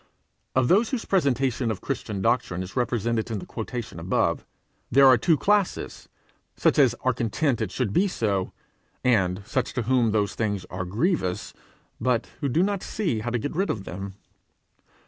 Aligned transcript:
Of 0.55 0.67
those 0.67 0.89
whose 0.89 1.05
presentation 1.05 1.69
of 1.69 1.79
Christian 1.79 2.23
doctrine 2.23 2.63
is 2.63 2.75
represented 2.75 3.29
in 3.29 3.37
the 3.37 3.45
quotation 3.45 3.99
above, 3.99 4.47
there 4.89 5.05
are 5.05 5.15
two 5.15 5.37
classes 5.37 6.09
such 6.55 6.79
as 6.79 6.95
are 7.01 7.13
content 7.13 7.61
it 7.61 7.69
should 7.71 7.93
be 7.93 8.07
so, 8.07 8.51
and 9.03 9.43
such 9.45 9.73
to 9.73 9.83
whom 9.83 10.09
those 10.09 10.33
things 10.33 10.65
are 10.71 10.85
grievous, 10.85 11.53
but 11.99 12.29
who 12.39 12.49
do 12.49 12.63
not 12.63 12.81
see 12.81 13.19
how 13.19 13.29
to 13.29 13.37
get 13.37 13.55
rid 13.55 13.69
of 13.69 13.83
them. 13.83 14.15